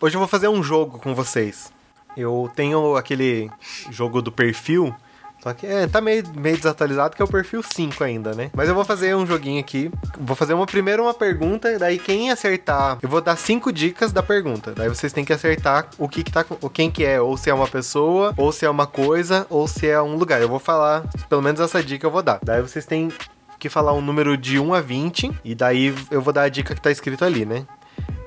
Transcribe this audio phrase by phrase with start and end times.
[0.00, 1.72] Hoje eu vou fazer um jogo com vocês.
[2.16, 3.50] Eu tenho aquele
[3.90, 4.94] jogo do perfil,
[5.42, 8.48] só que é, tá meio, meio desatualizado, que é o perfil 5 ainda, né?
[8.54, 9.90] Mas eu vou fazer um joguinho aqui.
[10.16, 14.22] Vou fazer uma primeiro uma pergunta, daí quem acertar, eu vou dar cinco dicas da
[14.22, 14.72] pergunta.
[14.72, 17.50] Daí vocês têm que acertar o que que tá, o quem que é, ou se
[17.50, 20.40] é uma pessoa, ou se é uma coisa, ou se é um lugar.
[20.40, 22.38] Eu vou falar, pelo menos essa dica eu vou dar.
[22.40, 23.10] Daí vocês têm
[23.58, 26.72] que falar um número de 1 a 20, e daí eu vou dar a dica
[26.72, 27.66] que tá escrito ali, né?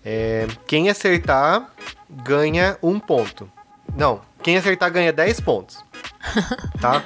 [0.04, 1.67] É, quem acertar
[2.09, 3.49] ganha um ponto.
[3.95, 5.77] Não, quem acertar ganha 10 pontos.
[6.80, 7.03] Tá?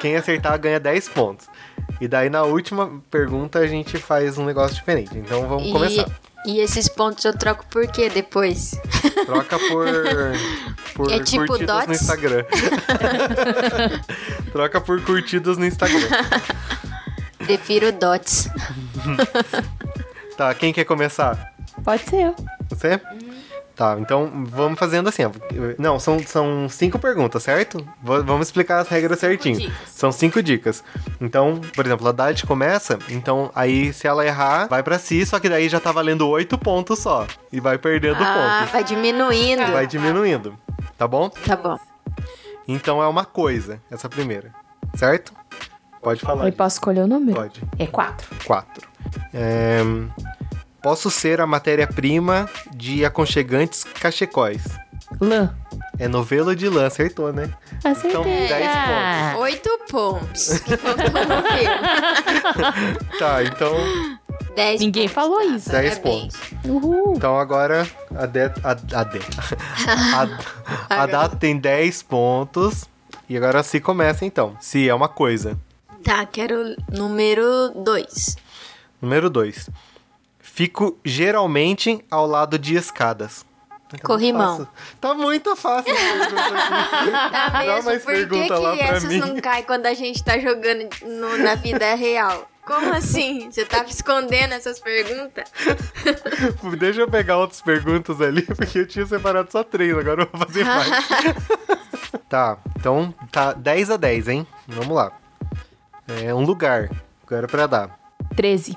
[0.00, 1.46] Quem acertar ganha 10 pontos.
[2.00, 5.16] E daí na última pergunta a gente faz um negócio diferente.
[5.16, 6.06] Então vamos E, começar.
[6.44, 8.72] e esses pontos eu troco por quê depois?
[9.24, 9.86] Troca por,
[10.94, 12.02] por É tipo curtidas no dots?
[12.02, 12.44] Instagram.
[14.52, 16.08] Troca por curtidas no Instagram.
[17.38, 18.48] Prefiro dots.
[20.36, 21.54] Tá, quem quer começar?
[21.86, 22.34] Pode ser eu.
[22.68, 23.00] Você?
[23.76, 25.22] Tá, então vamos fazendo assim.
[25.24, 25.30] ó.
[25.78, 27.76] Não, são, são cinco perguntas, certo?
[28.02, 29.58] V- vamos explicar as regras certinho.
[29.60, 29.76] dicas.
[29.90, 30.82] São cinco dicas.
[31.20, 35.38] Então, por exemplo, a Dade começa, então aí se ela errar, vai pra si, só
[35.38, 37.26] que daí já tá valendo oito pontos só.
[37.52, 38.72] E vai perdendo Ah, pontos.
[38.72, 39.66] vai diminuindo.
[39.70, 40.58] Vai diminuindo.
[40.98, 41.28] Tá bom?
[41.28, 41.78] Tá bom.
[42.66, 44.52] Então é uma coisa, essa primeira.
[44.94, 45.32] Certo?
[46.02, 46.46] Pode falar.
[46.46, 47.36] Eu posso escolher o número?
[47.36, 47.62] Pode.
[47.78, 48.26] É quatro.
[48.46, 48.88] 4.
[50.86, 54.62] Posso ser a matéria-prima de aconchegantes cachecóis.
[55.20, 55.52] Lã.
[55.98, 57.52] É novelo de lã, acertou, né?
[57.82, 58.10] Acertei.
[58.10, 60.60] Então, 10 Ah, Oito pontos.
[60.60, 61.42] Que faltou no.
[63.18, 63.74] Tá, então
[64.54, 65.44] Dez Ninguém pontos, falou tá?
[65.46, 65.70] isso.
[65.72, 66.36] 10 Parabéns.
[66.36, 66.70] pontos.
[66.70, 67.14] Uhul.
[67.16, 67.84] Então agora
[68.14, 68.44] a De...
[68.44, 69.18] A, a, de,
[70.88, 72.84] a, a Data tem 10 pontos.
[73.28, 74.56] E agora se começa então.
[74.60, 75.58] Se é uma coisa.
[76.04, 78.36] Tá, quero número dois.
[79.02, 79.68] Número 2.
[80.56, 83.44] Fico geralmente ao lado de escadas.
[83.90, 84.56] Tá Corrimão.
[84.56, 84.72] fácil.
[84.98, 85.94] Tá muito fácil.
[87.30, 87.84] Tá Dá mesmo?
[87.84, 89.18] mais Por que, lá que essas mim.
[89.18, 92.50] não caem quando a gente tá jogando no- na vida real?
[92.64, 93.50] Como assim?
[93.50, 95.44] Você tava escondendo essas perguntas?
[96.80, 100.40] Deixa eu pegar outras perguntas ali, porque eu tinha separado só três, agora eu vou
[100.46, 100.88] fazer mais.
[102.30, 104.46] tá, então tá 10 a 10, hein?
[104.66, 105.12] Vamos lá.
[106.24, 106.88] É um lugar,
[107.26, 107.98] agora pra dar.
[108.34, 108.74] 13.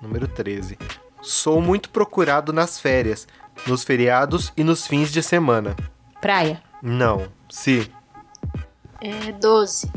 [0.00, 0.78] Número 13.
[1.20, 3.26] Sou muito procurado nas férias,
[3.66, 5.76] nos feriados e nos fins de semana.
[6.20, 6.62] Praia.
[6.82, 7.28] Não.
[7.50, 7.90] Se.
[9.00, 9.90] É 12.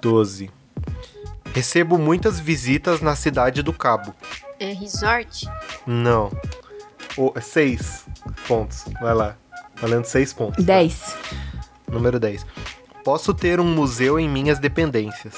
[0.00, 0.50] 12.
[1.54, 4.14] Recebo muitas visitas na cidade do Cabo.
[4.58, 5.46] É resort?
[5.86, 6.30] Não.
[7.16, 8.06] O, seis
[8.48, 8.84] pontos.
[9.00, 9.36] Vai lá.
[9.76, 10.56] Valendo seis pontos.
[10.64, 10.72] tá?
[10.72, 11.16] 10.
[11.90, 12.46] Número 10.
[13.04, 15.34] Posso ter um museu em minhas dependências.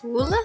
[0.00, 0.36] Pula?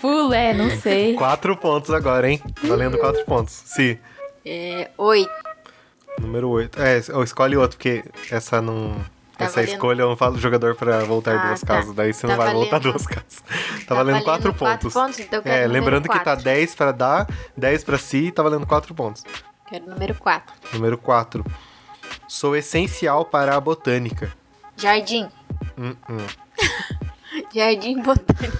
[0.00, 1.14] Full, é, não sei.
[1.14, 2.40] Quatro pontos agora, hein?
[2.62, 3.52] Valendo quatro pontos.
[3.66, 3.98] Se.
[4.44, 5.30] É 8.
[6.20, 6.80] Número 8.
[6.80, 8.94] É, ou escolhe outro, porque essa não.
[9.36, 11.66] Tá essa valendo- escolha eu não falo jogador pra voltar Ah, duas tá.
[11.76, 11.94] casas.
[11.94, 13.42] Daí você Tá não vai valendo- voltar duas casas.
[13.80, 14.92] Tá, Tá valendo valendo quatro quatro pontos.
[14.92, 16.44] pontos, então eu quero é, lembrando que tá quatro.
[16.44, 17.26] 10 pra dar,
[17.56, 19.24] 10 pra si e tá valendo quatro pontos.
[19.68, 20.54] Quero número 4.
[20.74, 21.44] Número 4.
[22.28, 24.30] Sou essencial para a botânica.
[24.76, 25.28] Jardim.
[25.78, 26.26] Hum, hum.
[27.54, 28.58] Jardim botânico.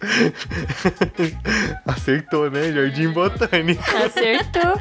[1.86, 2.72] Acertou, né?
[2.72, 3.82] Jardim Botânico.
[3.96, 4.78] Acertou.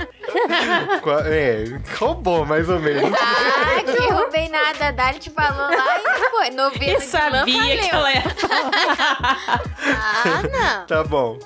[1.01, 1.65] Qua- É,
[1.97, 3.11] roubou mais ou menos.
[3.13, 4.87] Ah, que roubei nada.
[4.87, 6.49] A Dali te falou lá e foi.
[6.51, 9.61] Novelo Eu sabia que ela ia falar.
[9.81, 10.85] Ah, não.
[10.87, 11.37] Tá bom.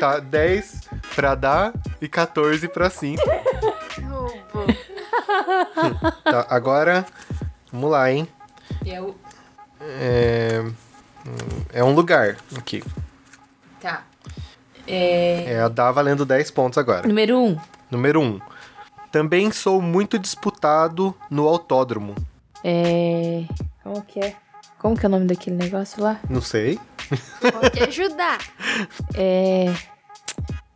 [0.00, 3.16] Tá 10 pra dar e 14 pra sim.
[4.08, 4.66] Roubou.
[6.24, 7.06] Tá, agora,
[7.72, 8.28] vamos lá, hein?
[8.84, 9.16] Eu.
[9.80, 10.62] É,
[11.72, 12.82] é um lugar aqui.
[14.86, 15.54] É.
[15.54, 17.06] É a dá valendo 10 pontos agora.
[17.06, 17.58] Número 1.
[17.90, 18.40] Número 1.
[19.10, 22.14] Também sou muito disputado no autódromo.
[22.64, 23.44] É.
[23.82, 24.36] Como que é?
[24.78, 26.18] Como que é o nome daquele negócio lá?
[26.28, 26.78] Não sei.
[27.40, 28.38] Vou te ajudar.
[29.14, 29.72] É.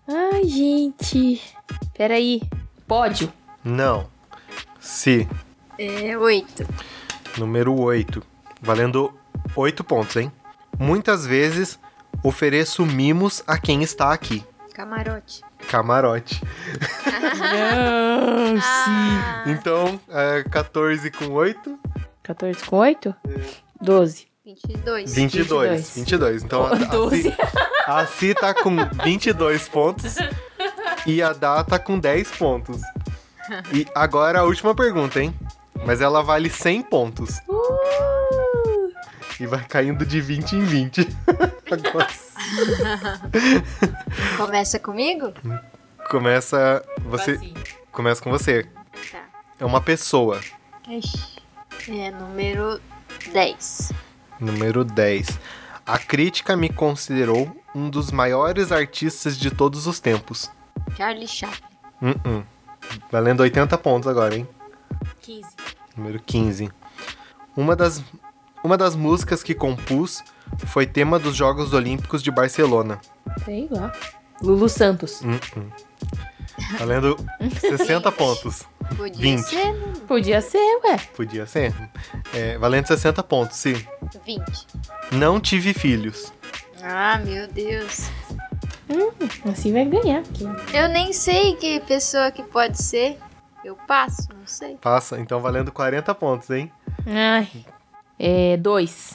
[0.06, 1.42] Ai, gente.
[1.96, 2.42] Peraí.
[2.86, 3.32] Pódio.
[3.64, 4.06] Não.
[4.78, 5.26] Se.
[5.78, 6.66] É 8.
[7.38, 8.22] Número 8.
[8.60, 9.12] Valendo
[9.56, 10.30] 8 pontos, hein?
[10.78, 11.78] Muitas vezes
[12.22, 14.44] ofereço mimos a quem está aqui.
[14.74, 15.42] Camarote.
[15.68, 16.40] Camarote.
[17.06, 21.78] Não, Ah, Então, é 14 com 8,
[22.22, 23.14] 14 com 8?
[23.80, 24.26] 12.
[24.44, 25.14] 22.
[25.14, 25.14] 22.
[25.14, 25.94] 22.
[25.96, 26.42] 22.
[26.44, 27.22] Então, a, a, 12.
[27.22, 27.36] Si,
[27.86, 30.16] a Si tá com 22 pontos
[31.06, 32.80] e a Dá tá com 10 pontos.
[33.72, 35.34] E agora a última pergunta, hein?
[35.84, 37.38] Mas ela vale 100 pontos.
[37.48, 38.92] Uh!
[39.38, 41.08] E vai caindo de 20 em 20.
[41.70, 42.08] Agora
[44.36, 45.32] Começa comigo?
[46.10, 47.54] começa você, Assim.
[47.90, 48.64] começa com você.
[49.10, 49.24] Tá.
[49.58, 50.40] é uma pessoa.
[50.88, 51.36] Ixi.
[51.88, 52.80] É, número
[53.32, 53.92] 10.
[54.40, 55.38] Número 10.
[55.84, 60.50] A crítica me considerou um dos maiores artistas de todos os tempos.
[60.96, 61.66] Charlie Chaplin.
[62.02, 62.44] Uh-uh.
[63.10, 64.48] Valendo 80 pontos agora, hein?
[65.22, 65.48] 15.
[65.96, 66.70] Número 15.
[67.56, 68.02] Uma das,
[68.62, 70.22] uma das músicas que compus
[70.66, 73.00] foi tema dos Jogos Olímpicos de Barcelona.
[73.44, 73.92] Sei lá.
[74.42, 75.20] Lulu Santos.
[75.22, 75.72] Uh-uh.
[76.78, 77.16] Valendo
[77.60, 78.64] 60 pontos.
[78.96, 79.42] Podia 20.
[79.44, 79.74] ser
[80.06, 80.96] Podia ser, ué.
[81.16, 81.74] Podia ser.
[82.34, 83.74] É, valendo 60 pontos, sim.
[84.24, 84.42] 20.
[85.12, 86.32] Não tive filhos.
[86.82, 88.08] Ah, meu Deus.
[89.50, 90.20] Assim vai ganhar.
[90.20, 90.44] aqui.
[90.72, 93.18] Eu nem sei que pessoa que pode ser.
[93.64, 94.76] Eu passo, não sei.
[94.76, 96.70] Passa, então valendo 40 pontos, hein?
[97.04, 97.48] Ai.
[98.18, 99.14] É, dois.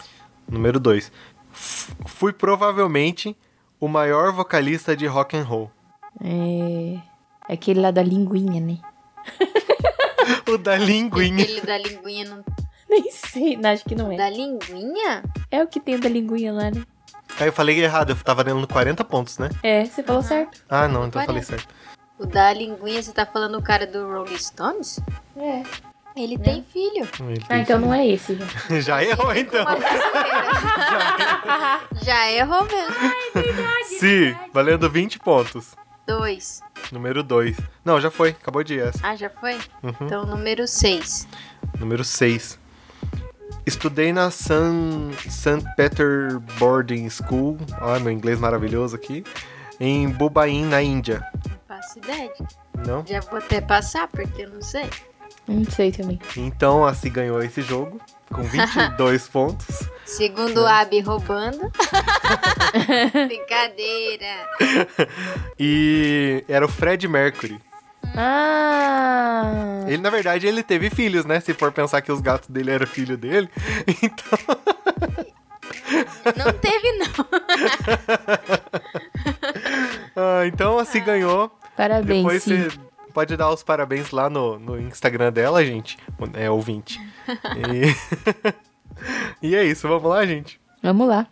[0.52, 1.12] Número 2.
[1.54, 3.36] Fui provavelmente
[3.80, 5.72] o maior vocalista de rock and roll.
[6.22, 7.00] É.
[7.50, 8.78] é Aquele lá da linguinha, né?
[10.48, 11.44] O da linguinha.
[11.44, 12.44] Aquele da linguinha não.
[12.90, 14.18] Nem sei, não, acho que não é.
[14.18, 15.24] Da linguinha?
[15.50, 16.84] É o que tem da linguinha lá, né?
[17.40, 19.50] Aí eu falei errado, eu tava valendo 40 pontos, né?
[19.64, 20.62] É, você falou certo.
[20.70, 21.46] Ah, não, então eu falei 40.
[21.46, 21.74] certo.
[22.20, 25.00] O da linguinha, você tá falando o cara do Rolling Stones?
[25.38, 25.64] É.
[26.16, 27.08] Ele tem filho.
[27.22, 28.46] Ele Ah, tem então não é esse, já.
[28.46, 28.82] filho.
[28.86, 29.66] Já errou, então.
[32.04, 32.96] Já errou mesmo.
[34.00, 35.76] Sim, valendo 20 pontos.
[36.06, 36.62] Dois.
[36.92, 37.58] Número 2.
[37.86, 39.00] Não, já foi, acabou de ir essa.
[39.04, 39.54] Ah, já foi?
[39.84, 39.94] Uhum.
[40.02, 41.28] Então, número seis.
[41.80, 42.60] Número 6.
[43.66, 45.64] Estudei na San, St.
[45.78, 47.58] Peter Boarding School.
[47.80, 49.24] Olha meu inglês maravilhoso aqui.
[49.80, 51.24] Em Bubain, na Índia.
[51.48, 52.32] Não faço ideia.
[52.86, 53.06] Não?
[53.06, 54.90] Já vou até passar, porque eu não sei.
[55.48, 56.20] Não sei também.
[56.38, 58.00] Então a Si ganhou esse jogo
[58.32, 59.90] com 22 pontos.
[60.06, 61.72] Segundo o Abi roubando.
[63.28, 64.48] Brincadeira.
[65.60, 67.60] E era o Fred Mercury.
[68.16, 69.84] Ah!
[69.88, 71.40] Ele, na verdade, ele teve filhos, né?
[71.40, 73.50] Se for pensar que os gatos dele eram filho dele.
[76.24, 77.08] Então, Não teve, não.
[80.16, 81.52] ah, então a Si ganhou.
[81.76, 82.64] Parabéns, Depois sim.
[82.70, 82.78] você
[83.12, 85.98] pode dar os parabéns lá no, no Instagram dela, gente.
[86.34, 87.00] É ouvinte.
[87.58, 89.44] E...
[89.48, 90.60] e é isso, vamos lá, gente.
[90.82, 91.28] Vamos lá.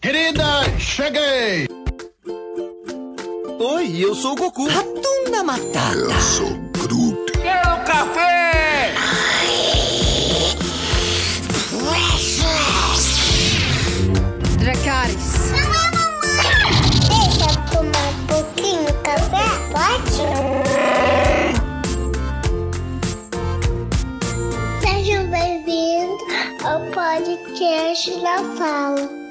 [0.00, 1.68] Querida, cheguei!
[3.58, 4.66] Oi, eu sou o Goku.
[4.66, 5.94] Ratunda Matata.
[5.94, 7.32] Eu sou Groot.
[7.32, 8.69] Quero café!
[19.70, 20.22] Pode?
[24.82, 26.22] Sejam bem-vindos
[26.64, 29.29] ao podcast da Fala.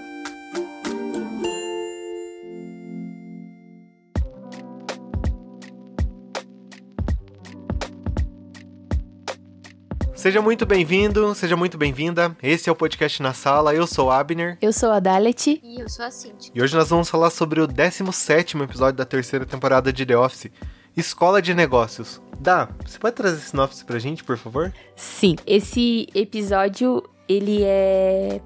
[10.20, 12.36] Seja muito bem-vindo, seja muito bem-vinda.
[12.44, 13.74] Esse é o podcast na sala.
[13.74, 14.58] Eu sou o Abner.
[14.62, 15.62] Eu sou a Dalet.
[15.64, 16.52] E eu sou a Cintia.
[16.54, 20.52] E hoje nós vamos falar sobre o 17 episódio da terceira temporada de The Office,
[20.96, 22.22] Escola de Negócios.
[22.38, 24.74] Dá, você pode trazer esse sinopse pra gente, por favor?
[24.94, 28.42] Sim, esse episódio, ele é...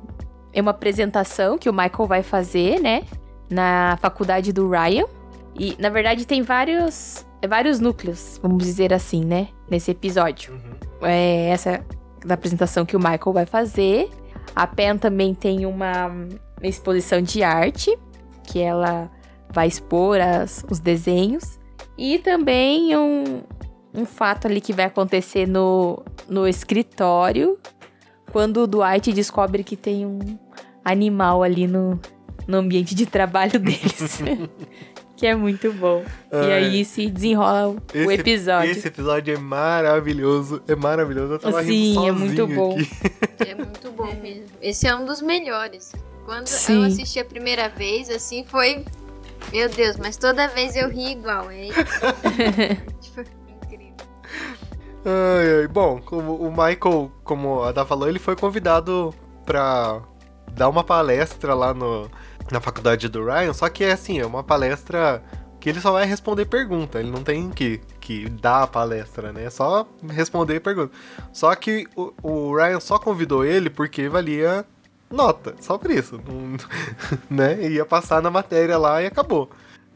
[0.54, 3.04] É uma apresentação que o Michael vai fazer, né?
[3.50, 5.06] Na faculdade do Ryan.
[5.56, 7.26] E, na verdade, tem vários...
[7.42, 9.48] é vários núcleos, vamos dizer assim, né?
[9.68, 10.54] Nesse episódio.
[11.06, 11.86] É essa
[12.26, 14.10] da apresentação que o Michael vai fazer.
[14.56, 16.28] A Pen também tem uma, uma
[16.68, 17.98] exposição de arte,
[18.44, 19.10] que ela
[19.52, 21.60] vai expor as- os desenhos.
[21.98, 23.42] E também um,
[23.94, 27.58] um fato ali que vai acontecer no, no escritório,
[28.32, 30.20] quando o Dwight descobre que tem um
[30.84, 32.00] animal ali no,
[32.48, 34.20] no ambiente de trabalho deles.
[35.24, 36.04] que é muito bom.
[36.34, 36.52] E Ai.
[36.52, 38.72] aí se desenrola o, o Esse- episódio.
[38.72, 41.36] Esse episódio é maravilhoso, é maravilhoso.
[41.36, 42.74] Eu tava rindo Sim, é sozinho muito bom.
[42.78, 43.50] aqui.
[43.50, 44.48] É muito bom mesmo.
[44.62, 45.94] Esse é um dos melhores.
[46.26, 46.82] Quando Sim.
[46.82, 48.84] eu assisti a primeira vez, assim, foi.
[49.54, 51.50] Meu Deus, mas toda vez eu ri igual.
[51.50, 51.68] É
[53.00, 53.96] tipo, incrível.
[55.06, 55.68] Ai, ai.
[55.70, 59.16] Bom, como o Michael, como a Dá falou, ele foi convidado
[59.46, 60.02] pra
[60.52, 62.10] dar uma palestra lá no,
[62.54, 65.22] na faculdade do Ryan, só que é assim, é uma palestra
[65.60, 69.46] que ele só vai responder pergunta, ele não tem que, que dar a palestra, né?
[69.46, 70.94] É só responder pergunta.
[71.32, 74.66] Só que o, o Ryan só convidou ele porque valia
[75.10, 76.20] nota, só por isso.
[76.28, 76.58] Não-
[77.30, 77.70] né?
[77.70, 79.50] Ia passar na matéria lá e acabou.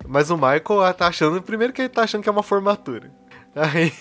[0.07, 3.11] Mas o Michael tá achando, primeiro que ele tá achando que é uma formatura.
[3.55, 3.91] Aí,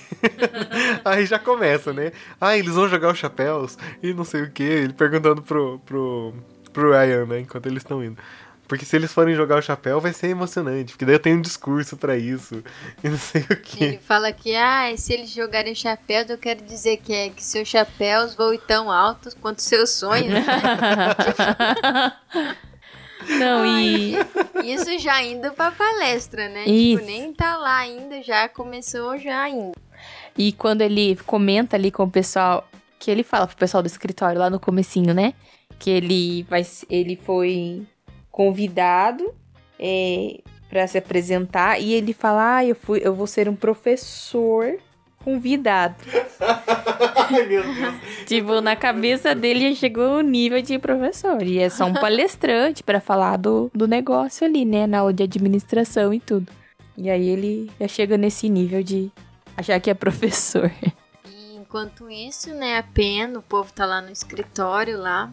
[1.05, 2.13] aí já começa, né?
[2.41, 4.63] Ah, eles vão jogar os chapéus e não sei o que.
[4.63, 6.35] Ele perguntando pro, pro,
[6.73, 7.41] pro Ryan, né?
[7.41, 8.19] Enquanto eles estão indo.
[8.69, 10.93] Porque se eles forem jogar o chapéu, vai ser emocionante.
[10.93, 12.63] Porque daí eu tenho um discurso pra isso.
[13.05, 13.99] E não sei o Ele que.
[13.99, 18.35] fala que, ah, se eles jogarem chapéus, eu quero dizer que é que seus chapéus
[18.35, 20.35] voem tão altos quanto seus sonhos.
[23.41, 24.15] Não, e.
[24.65, 26.65] Isso já indo pra palestra, né?
[26.65, 26.99] Isso.
[27.01, 29.73] Tipo, nem tá lá ainda, já começou já indo.
[30.37, 32.69] E quando ele comenta ali com o pessoal,
[32.99, 35.35] que ele fala pro pessoal do escritório lá no comecinho, né?
[35.79, 37.87] Que ele vai, ele foi
[38.37, 39.35] convidado
[39.81, 44.77] é, para se apresentar e ele fala, ah, eu fui, eu vou ser um professor
[45.25, 45.97] convidado.
[47.17, 47.95] Ai, meu Deus.
[48.27, 52.83] tipo, na cabeça dele já chegou o nível de professor e é só um palestrante
[52.83, 54.87] para falar do, do negócio ali, né?
[54.87, 56.53] Na aula de administração e tudo.
[56.95, 59.11] E aí ele já chega nesse nível de
[59.57, 60.71] achar que é professor.
[61.27, 65.33] E enquanto isso, né, a Pen, o povo tá lá no escritório lá,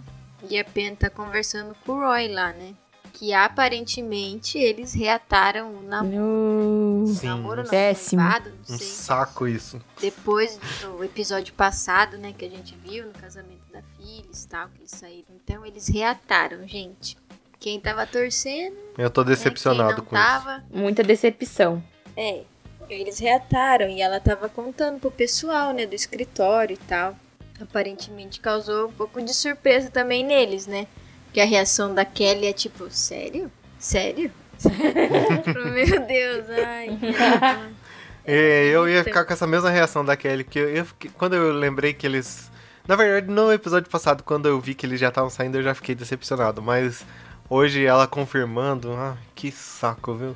[0.50, 2.74] e a Pen tá conversando com o Roy lá, né?
[3.14, 7.08] Que aparentemente eles reataram o namoro, No...
[7.08, 7.28] Sim.
[7.28, 8.22] namoro não, Péssimo.
[8.22, 8.88] noivado, não Um sei.
[8.88, 9.80] saco isso.
[10.02, 14.68] Depois do episódio passado, né, que a gente viu no casamento da Phyllis e tal,
[14.70, 15.28] que eles saíram.
[15.44, 17.16] Então eles reataram, gente.
[17.60, 20.30] Quem tava torcendo, Eu tô né, decepcionado quem com não isso.
[20.32, 21.82] tava, Muita decepção.
[22.18, 22.42] É,
[22.90, 27.16] eles reataram e ela tava contando pro pessoal, né, do escritório e tal.
[27.62, 30.88] Aparentemente causou um pouco de surpresa também neles, né?
[31.34, 33.52] Que a reação da Kelly é tipo, sério?
[33.80, 34.32] Sério?
[34.64, 36.98] Tipo, Meu Deus, ai.
[37.00, 37.74] que-
[38.26, 41.34] É, eu ia ficar com essa mesma reação da Kelly, porque eu, eu fiquei- quando
[41.36, 42.50] eu lembrei que eles.
[42.88, 45.74] Na verdade, no episódio passado, quando eu vi que eles já estavam saindo, eu já
[45.74, 46.62] fiquei decepcionado.
[46.62, 47.06] Mas
[47.50, 50.36] hoje ela confirmando, ah, que saco, viu?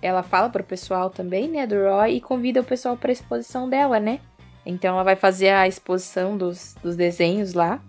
[0.00, 3.98] Ela fala pro pessoal também, né, do Roy, e convida o pessoal pra exposição dela,
[3.98, 4.20] né?
[4.64, 7.80] Então ela vai fazer a exposição dos, dos desenhos lá.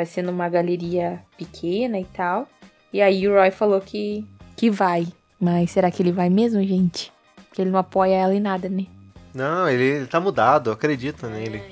[0.00, 2.48] Vai ser numa galeria pequena e tal.
[2.90, 4.26] E aí o Roy falou que,
[4.56, 5.06] que vai.
[5.38, 7.12] Mas será que ele vai mesmo, gente?
[7.46, 8.86] Porque ele não apoia ela em nada, né?
[9.34, 11.62] Não, ele, ele tá mudado, acredita nele.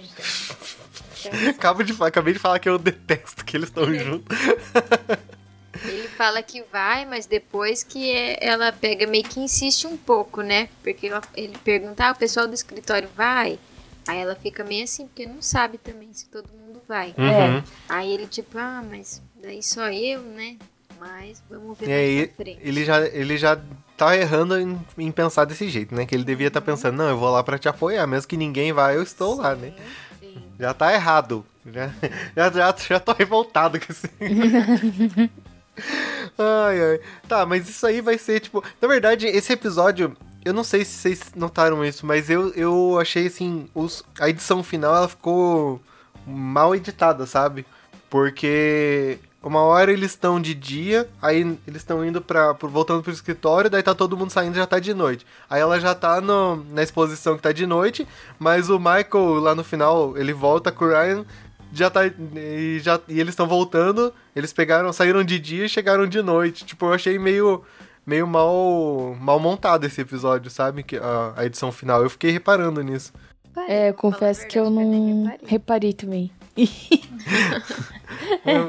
[1.49, 4.37] Acabo de, acabei de falar que eu detesto que eles estão juntos.
[5.85, 10.43] Ele fala que vai, mas depois que é- ela pega, meio que insiste um pouco,
[10.43, 10.69] né?
[10.83, 13.59] Porque ela- ele pergunta, ah, o pessoal do escritório vai?
[14.09, 17.09] Aí ela fica meio assim, porque não sabe também se todo mundo vai.
[17.11, 17.63] Uhum.
[17.89, 20.57] Aí ele tipo, ah, mas daí só eu, né?
[20.99, 22.61] Mas vamos ver E mais aí, pra frente.
[22.63, 23.61] ele já, ele já
[23.97, 26.07] tá errando em, em pensar desse jeito, né?
[26.07, 28.73] Que ele devia estar pensando, não, eu vou lá pra te apoiar, mesmo que ninguém
[28.73, 29.73] vá, eu estou lá, né?
[30.19, 30.43] Sim.
[30.59, 31.45] Já tá errado.
[31.67, 31.91] Já,
[32.35, 34.09] já, já, já tô revoltado com isso.
[36.39, 37.01] ai, ai.
[37.29, 38.65] Tá, mas isso aí vai ser, tipo...
[38.81, 40.17] Na verdade, esse episódio...
[40.45, 43.69] Eu não sei se vocês notaram isso, mas eu, eu achei, assim...
[43.75, 45.81] Os, a edição final, ela ficou
[46.27, 47.67] mal editada, sabe?
[48.09, 49.19] Porque...
[49.41, 53.71] Uma hora eles estão de dia, aí eles estão indo pra, pro- voltando pro escritório,
[53.71, 55.25] daí tá todo mundo saindo já tá de noite.
[55.49, 59.55] Aí ela já tá no, na exposição que tá de noite, mas o Michael lá
[59.55, 61.25] no final, ele volta com o Ryan,
[61.73, 62.01] já tá.
[62.07, 66.65] E, já, e eles estão voltando, eles pegaram, saíram de dia e chegaram de noite.
[66.65, 67.63] Tipo, eu achei meio.
[68.09, 70.83] Meio mal, mal montado esse episódio, sabe?
[70.83, 72.03] Que a, a edição final.
[72.03, 73.13] Eu fiquei reparando nisso.
[73.69, 75.47] É, eu confesso que eu não reparei.
[75.47, 76.33] reparei também.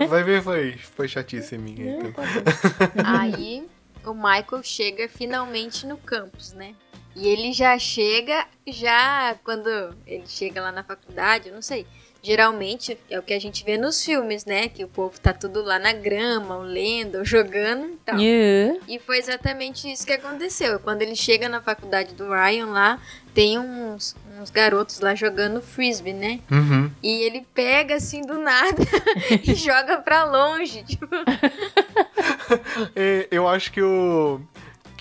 [0.10, 2.00] Vai ver, foi, foi chatice minha.
[2.00, 2.22] Então.
[3.06, 3.66] Aí
[4.06, 6.76] o Michael chega finalmente no campus, né?
[7.16, 9.70] E ele já chega, já quando
[10.06, 11.88] ele chega lá na faculdade, eu não sei.
[12.22, 14.68] Geralmente é o que a gente vê nos filmes, né?
[14.68, 18.20] Que o povo tá tudo lá na grama, ou lendo, ou jogando e tal.
[18.20, 18.80] Yeah.
[18.88, 20.80] E foi exatamente isso que aconteceu.
[20.80, 23.02] Quando ele chega na faculdade do Ryan lá,
[23.34, 26.40] tem uns, uns garotos lá jogando frisbee, né?
[26.52, 26.92] Uhum.
[27.02, 28.84] E ele pega assim do nada
[29.48, 30.84] e joga pra longe.
[30.84, 31.08] Tipo,
[32.96, 34.42] É, eu acho que o.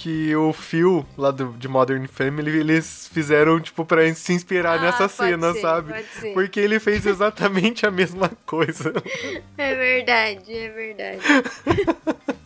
[0.01, 4.83] Que o Phil, lá do, de Modern Family, eles fizeram, tipo, pra se inspirar Ah,
[4.83, 5.93] nessa pode cena, ser, sabe?
[5.93, 6.33] pode ser.
[6.35, 8.93] Porque ele fez exatamente a mesma coisa.
[9.59, 11.21] É verdade, é verdade.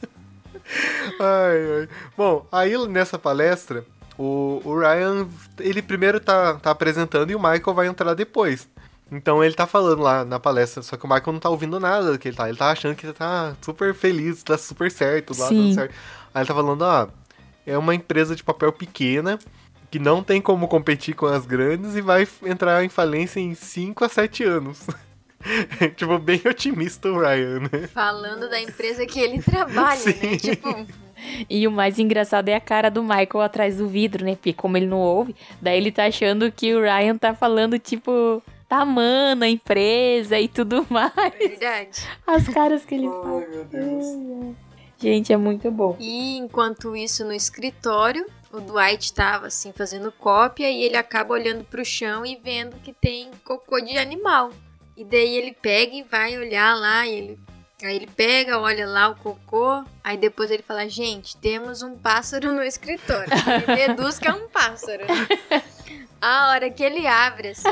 [1.21, 1.89] Ai, ai.
[2.17, 3.85] Bom, aí nessa palestra,
[4.17, 5.29] o, o Ryan,
[5.61, 8.67] ele primeiro tá, tá apresentando e o Michael vai entrar depois.
[9.11, 12.13] Então ele tá falando lá na palestra, só que o Michael não tá ouvindo nada
[12.13, 12.49] do que ele tá.
[12.49, 15.57] Ele tá achando que tá super feliz, tá super certo, lá Sim.
[15.65, 15.95] dando certo.
[16.35, 17.09] Aí ele tá falando, ah,
[17.67, 19.39] é uma empresa de papel pequena,
[19.91, 24.05] que não tem como competir com as grandes e vai entrar em falência em 5
[24.05, 24.87] a 7 anos.
[25.97, 27.87] tipo, bem otimista o Ryan, né?
[27.93, 30.31] Falando da empresa que ele trabalha, Sim.
[30.31, 30.37] né?
[30.39, 30.87] Tipo,
[31.49, 34.35] E o mais engraçado é a cara do Michael atrás do vidro, né?
[34.35, 38.43] Porque como ele não ouve, daí ele tá achando que o Ryan tá falando, tipo,
[38.69, 41.13] tá amando a empresa e tudo mais.
[41.39, 42.01] verdade.
[42.27, 43.47] As caras que ele fala.
[43.49, 44.57] meu Deus.
[45.03, 45.97] Gente, é muito bom.
[45.99, 51.65] E enquanto isso, no escritório, o Dwight tava assim fazendo cópia e ele acaba olhando
[51.65, 54.51] pro chão e vendo que tem cocô de animal.
[54.97, 57.41] E daí ele pega e vai olhar lá, e ele
[57.83, 62.53] Aí ele pega, olha lá o cocô, aí depois ele fala: Gente, temos um pássaro
[62.55, 63.33] no escritório.
[63.67, 65.03] Ele deduz que é um pássaro.
[66.21, 67.69] A hora que ele abre, assim.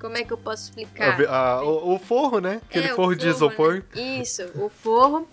[0.00, 1.18] Como é que eu posso explicar?
[1.28, 2.60] Ah, o, o forro, né?
[2.68, 3.74] Aquele É, o forro de forro, isopor.
[3.74, 4.02] né?
[4.20, 5.28] Isso, o forro.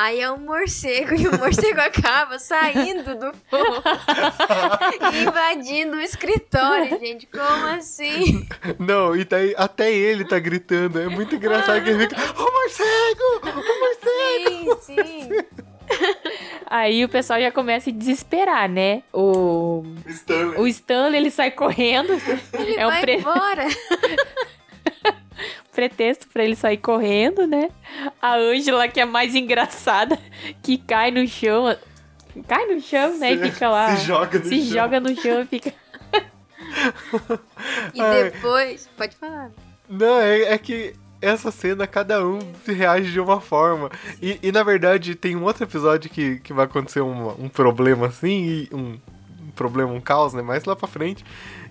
[0.00, 3.82] Aí é um morcego e o morcego acaba saindo do forro
[5.12, 7.26] e invadindo o escritório, gente.
[7.26, 8.46] Como assim?
[8.78, 11.00] Não, e daí até ele tá gritando.
[11.00, 12.14] É muito engraçado que ele fica.
[12.16, 13.40] O morcego!
[13.42, 14.80] O morcego!
[14.82, 15.28] Sim, sim.
[16.66, 19.02] Aí o pessoal já começa a desesperar, né?
[19.12, 20.60] O, Stanley.
[20.60, 22.12] o Stanley, ele sai correndo.
[22.52, 23.64] Ele é um vai pre- embora.
[25.72, 27.70] pretexto pra ele sair correndo, né?
[28.20, 30.18] A Ângela, que é mais engraçada,
[30.62, 31.76] que cai no chão.
[32.46, 33.32] Cai no chão, né?
[33.32, 33.96] E Se- fica lá.
[33.96, 34.72] se joga no se chão.
[34.72, 35.72] joga no chão e fica.
[37.94, 38.24] E Ai.
[38.24, 38.88] depois.
[38.96, 39.50] Pode falar.
[39.88, 43.90] Não, é, é que essa cena cada um reage de uma forma.
[44.20, 48.06] E, e, na verdade tem um outro episódio que, que vai acontecer um, um problema
[48.08, 48.98] assim, e um,
[49.42, 50.42] um problema, um caos, né?
[50.42, 51.24] Mais lá pra frente.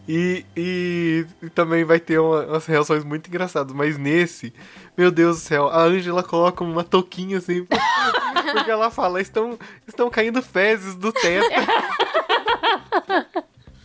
[0.07, 3.75] E, e, e também vai ter uma- umas reações muito engraçadas.
[3.75, 4.53] Mas nesse,
[4.97, 7.67] meu Deus do céu, a Angela coloca uma touquinha assim.
[8.53, 11.45] Porque ela fala, estão, estão caindo fezes do teto.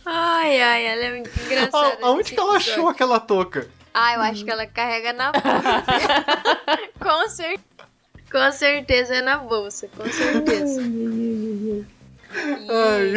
[0.05, 1.97] Ai, ai, ela é muito engraçada.
[2.01, 2.73] A- Aonde que ela episódio.
[2.73, 3.69] achou aquela touca?
[3.93, 5.83] Ah, eu acho que ela carrega na bolsa.
[6.99, 7.57] com, cer
[8.31, 10.81] com certeza é na bolsa, com certeza.
[12.69, 13.13] Ai,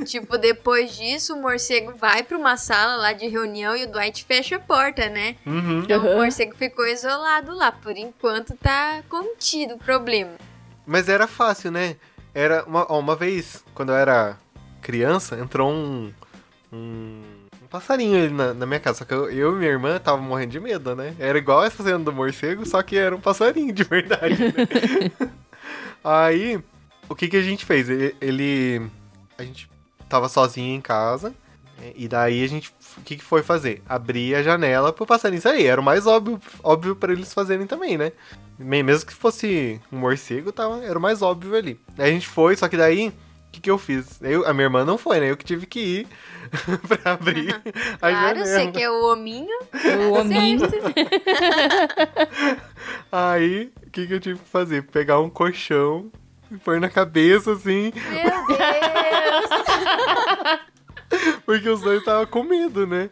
[0.00, 3.90] E, tipo, depois disso, o morcego vai pra uma sala lá de reunião e o
[3.90, 5.36] Dwight fecha a porta, né?
[5.46, 5.80] Uhum.
[5.80, 6.16] Então o Aham.
[6.16, 7.72] morcego ficou isolado lá.
[7.72, 10.32] Por enquanto tá contido o problema.
[10.86, 11.96] Mas era fácil, né?
[12.34, 14.36] Era uma, ó, uma vez, quando eu era
[14.82, 16.12] criança, entrou um.
[16.72, 17.22] um,
[17.62, 18.98] um passarinho ali na, na minha casa.
[18.98, 21.14] Só que eu, eu e minha irmã tava morrendo de medo, né?
[21.18, 24.36] Era igual essa cena do morcego, só que era um passarinho de verdade.
[24.38, 25.30] Né?
[26.04, 26.60] Aí,
[27.14, 27.88] o que que a gente fez?
[27.88, 28.14] Ele.
[28.20, 28.82] ele-
[29.38, 29.68] a gente
[30.08, 31.30] tava sozinho em casa.
[31.78, 31.92] né?
[31.96, 32.72] E daí a gente.
[32.98, 33.82] O que, que foi fazer?
[33.88, 35.66] Abrir a janela pro passarinho sair.
[35.66, 38.12] Era o mais óbvio, óbvio para eles fazerem também, né?
[38.58, 41.78] Me- Mesmo que fosse um morcego, tava, era o mais óbvio ali.
[41.98, 43.12] Aí a gente foi, só que daí, o
[43.50, 44.20] que, que eu fiz?
[44.22, 45.30] Eu, a minha irmã não foi, né?
[45.30, 46.06] Eu que tive que ir
[46.86, 47.52] pra abrir
[48.00, 48.46] a Claro, janela.
[48.46, 49.58] você que é o hominho.
[50.10, 50.60] O hominho.
[53.10, 54.82] Aí, o que, que eu tive que fazer?
[54.84, 56.10] Pegar um colchão
[56.56, 58.64] e pôr na cabeça, assim, Meu Deus!
[61.44, 63.10] porque os dois estavam com medo, né?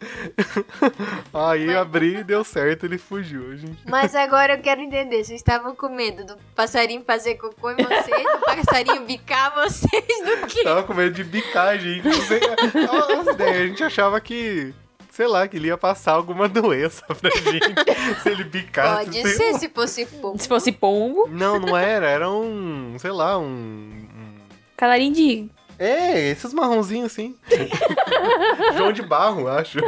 [1.32, 3.78] Aí abri e deu certo, ele fugiu, gente.
[3.88, 5.24] Mas agora eu quero entender.
[5.24, 10.46] Vocês estavam com medo do passarinho fazer cocô em vocês, do passarinho bicar vocês, do
[10.46, 10.64] quê?
[10.64, 12.04] Tava com medo de bicar gente.
[12.04, 14.74] Não sei, a gente achava que,
[15.22, 19.04] sei lá, que ele ia passar alguma doença pra gente se ele bicasse.
[19.06, 19.58] Pode ser lá.
[19.60, 20.38] se fosse pouco.
[20.38, 23.44] Se fosse pombo, Não, não era, era um, sei lá, um...
[23.44, 24.34] um-
[24.76, 25.48] calarinho de.
[25.78, 27.36] É, esses marronzinhos assim.
[28.76, 29.78] João de barro, acho.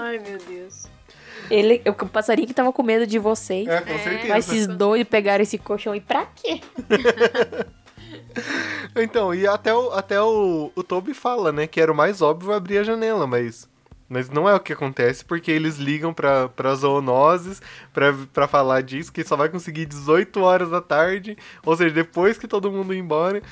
[0.00, 0.86] Ai, meu Deus.
[1.48, 3.68] Ele, o passarinho que tava com medo de vocês.
[3.68, 3.98] É, com É.
[3.98, 4.28] certeza.
[4.28, 6.60] Mas esses doidos pegaram esse colchão e pra quê?
[8.96, 12.52] Então, e até o, até o, o Toby fala, né, que era o mais óbvio
[12.54, 13.68] abrir a janela, mas...
[14.08, 17.60] Mas não é o que acontece, porque eles ligam pra, pra zoonoses
[17.92, 22.38] pra, pra falar disso, que só vai conseguir 18 horas da tarde, ou seja, depois
[22.38, 23.42] que todo mundo ir embora.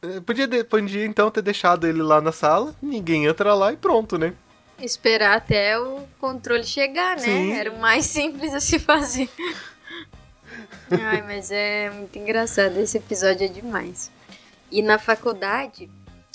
[0.00, 3.76] Eh, Podia, de- podia então ter deixado ele lá na sala, ninguém entra lá e
[3.76, 4.32] pronto, né?
[4.80, 7.22] Esperar até o controle chegar, né?
[7.22, 7.52] Sim.
[7.52, 9.28] Era o mais simples a se fazer.
[10.90, 12.78] Ai, mas é muito engraçado.
[12.80, 14.10] Esse episódio é demais.
[14.70, 15.90] E na faculdade,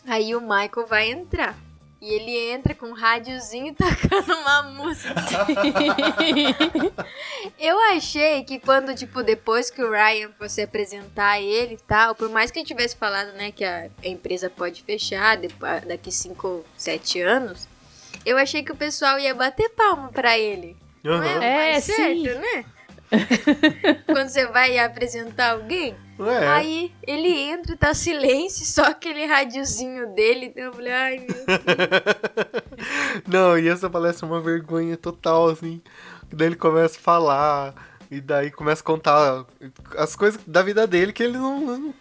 [0.05, 1.57] aí o Michael vai entrar.
[2.03, 5.15] E ele entra com um rádiozinho tacando uma música.
[7.57, 12.29] Eu achei que quando, tipo, depois que o Ryan fosse apresentar ele e tal, por
[12.29, 15.37] mais que ele tivesse falado, né, que a, empresa pode fechar
[15.87, 17.69] daqui 5 ou 7 anos,
[18.25, 20.75] eu achei que o pessoal ia bater palma pra ele.
[21.01, 21.35] Não é.
[21.35, 21.93] É, mais sim.
[21.93, 22.65] certo, né?
[24.07, 26.47] Quando você vai apresentar alguém, É.
[26.47, 30.47] aí ele entra tá silêncio, só aquele radiozinho dele.
[30.47, 31.45] Então eu falei, ai meu Deus.
[33.27, 35.81] Não, e essa parece uma vergonha total, assim.
[36.31, 37.75] Daí ele começa a falar,
[38.09, 39.45] e daí começa a contar
[39.97, 41.93] as coisas da vida dele que ele não, não,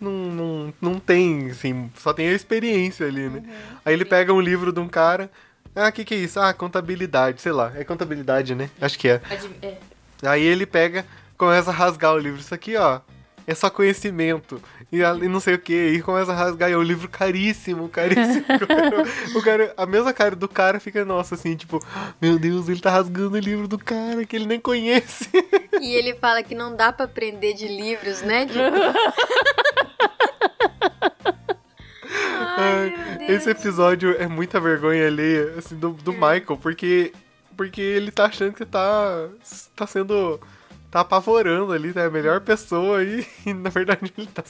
[0.00, 3.42] não, não, não tem, assim, só tem a experiência ali, né?
[3.84, 5.30] Aí ele pega um livro de um cara.
[5.74, 6.40] Ah, o que, que é isso?
[6.40, 7.72] Ah, contabilidade, sei lá.
[7.76, 8.70] É contabilidade, né?
[8.80, 9.20] Acho que é.
[9.62, 9.76] É.
[10.22, 11.04] Aí ele pega,
[11.36, 12.40] começa a rasgar o livro.
[12.40, 13.00] Isso aqui, ó,
[13.48, 14.60] é só conhecimento.
[14.92, 15.72] E, e não sei o que.
[15.72, 16.68] E começa a rasgar.
[16.68, 18.44] E é um livro caríssimo, caríssimo.
[18.44, 19.04] o, cara,
[19.36, 21.80] o cara- a mesma cara do cara fica, nossa, assim, tipo,
[22.20, 25.30] meu Deus, ele tá rasgando o livro do cara que ele nem conhece.
[25.80, 28.46] E ele fala que não dá pra aprender de livros, né?
[32.58, 32.94] Ai.
[33.28, 37.12] Esse episódio é muita vergonha alheia, assim, do, do Michael, porque,
[37.56, 39.26] porque ele tá achando que tá,
[39.74, 40.38] tá sendo.
[40.90, 42.06] Tá apavorando ali, né?
[42.06, 44.44] A melhor pessoa aí, e na verdade ele tá,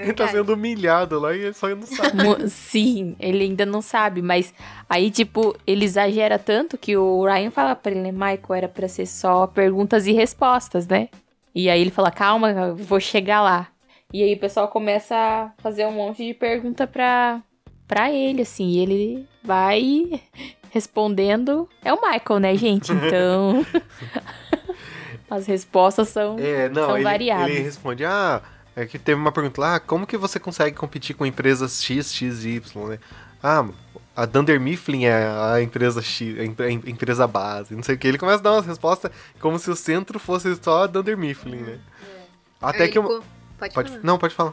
[0.00, 2.48] ele tá sendo humilhado lá e ele só não sabe.
[2.48, 4.52] Sim, ele ainda não sabe, mas
[4.88, 8.88] aí, tipo, ele exagera tanto que o Ryan fala pra ele, né, Michael, era pra
[8.88, 11.08] ser só perguntas e respostas, né?
[11.54, 13.68] E aí ele fala, calma, eu vou chegar lá.
[14.12, 17.42] E aí o pessoal começa a fazer um monte de pergunta pra,
[17.88, 20.20] pra ele, assim, e ele vai
[20.70, 21.68] respondendo.
[21.82, 22.92] É o Michael, né, gente?
[22.92, 23.64] Então.
[25.30, 26.36] As respostas são.
[26.38, 27.48] É, não, São ele, variados.
[27.50, 28.40] ele responde, ah,
[28.76, 32.44] é que teve uma pergunta lá, como que você consegue competir com empresas X, X
[32.44, 32.98] e Y, né?
[33.42, 33.66] Ah,
[34.14, 37.94] a Dunder Mifflin é a empresa X, a em- a em- empresa base, não sei
[37.96, 38.06] o que.
[38.08, 39.10] Ele começa a dar umas respostas
[39.40, 41.78] como se o centro fosse só a Dunder Mifflin, né?
[42.60, 42.98] Até Ele que...
[42.98, 43.22] eu-
[43.58, 44.00] Pode, Pode, falar.
[44.04, 44.52] não, pode falar.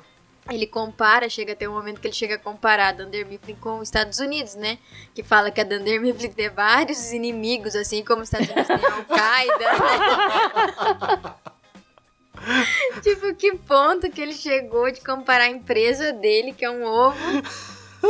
[0.51, 3.77] Ele compara, chega até um momento que ele chega a comparar a Dunder Mifflin com
[3.77, 4.77] os Estados Unidos, né?
[5.15, 8.91] Que fala que a Dunder Mifflin tem vários inimigos, assim como os Estados Unidos tem
[8.91, 9.57] Al-Qaeda.
[9.57, 11.33] né?
[13.01, 17.17] tipo, que ponto que ele chegou de comparar a empresa dele, que é um ovo.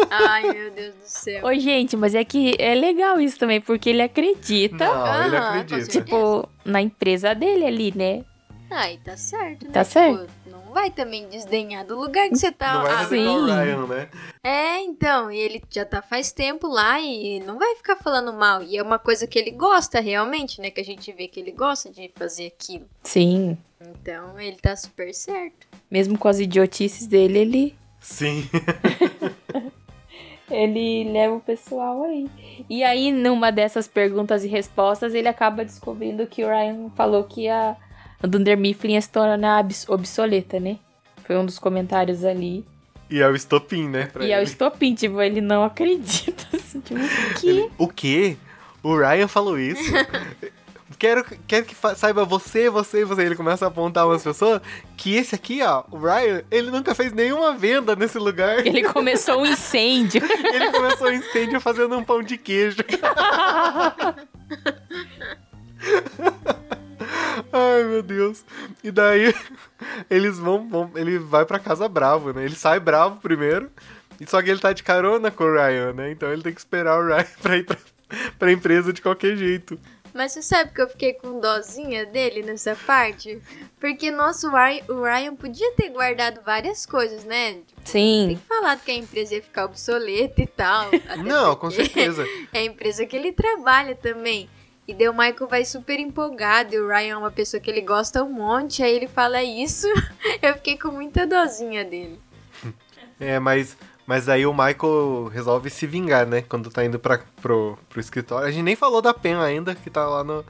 [0.09, 1.45] Ai, meu Deus do céu.
[1.45, 5.53] Ô, gente, mas é que é legal isso também, porque ele acredita, Não, ele Aham,
[5.53, 6.01] com acredita.
[6.01, 8.23] tipo, na empresa dele ali, né?
[8.71, 9.71] Ai, tá certo, né?
[9.71, 10.17] Tá Tipo, certo.
[10.17, 10.42] não
[10.73, 12.73] vai também desdenhar do lugar que você tá.
[12.73, 13.53] Não vai Ah, igual o sim.
[13.53, 14.09] Ryan, né?
[14.43, 18.61] É, então, e ele já tá faz tempo lá e não vai ficar falando mal.
[18.63, 20.69] E é uma coisa que ele gosta realmente, né?
[20.69, 22.85] Que a gente vê que ele gosta de fazer aquilo.
[23.03, 23.57] Sim.
[23.79, 25.67] Então, ele tá super certo.
[25.89, 28.43] Mesmo com as idiotices dele, ele, Sim.
[30.49, 32.29] ele leva o pessoal aí.
[32.69, 37.47] E aí, numa dessas perguntas e respostas, ele acaba descobrindo que o Ryan falou que
[37.49, 37.75] a,
[38.23, 40.77] a Dunder Mifflin ia se tornar obs- obsoleta, né?
[41.25, 42.65] Foi um dos comentários ali.
[43.09, 44.09] E é o estopim, né?
[44.21, 44.43] e é o ele.
[44.45, 46.47] estopim, tipo, ele não acredita.
[46.55, 46.99] Assim, tipo,
[47.39, 47.47] que?
[47.49, 48.37] Ele- O quê?
[48.81, 49.91] O Ryan falou isso?
[50.97, 53.23] quero, quero que saiba você, você e você.
[53.23, 54.61] Ele começa a apontar umas pessoas
[54.97, 58.65] que esse aqui, ó, o Ryan, ele nunca fez nenhuma venda nesse lugar.
[58.65, 60.21] Ele começou um incêndio.
[60.53, 62.77] Ele começou o incêndio fazendo um pão de queijo.
[67.53, 68.43] Ai, meu Deus.
[68.83, 69.33] E daí,
[70.09, 72.43] eles vão, vão- Ele vai pra casa bravo, né?
[72.45, 73.69] Ele sai bravo primeiro.
[74.19, 76.11] E só que ele tá de carona com o Ryan, né?
[76.11, 77.77] Então ele tem que esperar o Ryan pra ir pra,
[78.39, 79.79] pra empresa de qualquer jeito.
[80.13, 83.41] Mas você sabe que eu fiquei com dozinha dele nessa parte?
[83.79, 87.53] Porque, nossa, o Ryan, o Ryan podia ter guardado várias coisas, né?
[87.67, 88.25] Tipo, Sim.
[88.27, 90.89] tem falado que a empresa ia ficar obsoleta e tal.
[91.25, 92.23] Não, com certeza.
[92.53, 94.47] É a empresa que ele trabalha também.
[94.87, 96.75] E daí o Michael vai super empolgado.
[96.75, 98.83] E o Ryan é uma pessoa que ele gosta um monte.
[98.83, 99.87] Aí ele fala isso.
[100.41, 102.19] Eu fiquei com muita dozinha dele.
[103.19, 106.41] É, mas, mas aí o Michael resolve se vingar, né?
[106.41, 108.47] Quando tá indo pra, pro, pro escritório.
[108.47, 110.43] A gente nem falou da Pen ainda, que tá lá no.